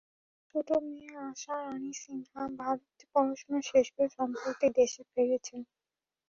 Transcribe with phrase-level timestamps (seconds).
[0.49, 5.61] ছোট মেয়ে আশা রানী সিনহা ভারতে পড়াশোনা শেষ করে সম্প্রতি দেশে ফিরেছেন।